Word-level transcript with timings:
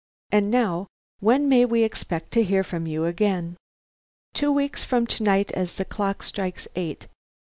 "And 0.31 0.49
now, 0.49 0.87
when 1.19 1.47
may 1.47 1.63
we 1.63 1.83
expect 1.83 2.31
to 2.31 2.43
hear 2.43 2.63
from 2.63 2.87
you 2.87 3.05
again?" 3.05 3.55
"Two 4.33 4.51
weeks 4.51 4.83
from 4.83 5.05
to 5.05 5.21
night 5.21 5.51
as 5.51 5.73
the 5.75 5.85
clock 5.85 6.23
strikes 6.23 6.67
eight. 6.75 7.05